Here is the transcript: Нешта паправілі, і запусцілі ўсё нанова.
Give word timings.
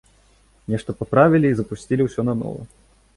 Нешта 0.73 0.95
паправілі, 1.01 1.47
і 1.53 1.57
запусцілі 1.59 2.03
ўсё 2.09 2.21
нанова. 2.31 2.61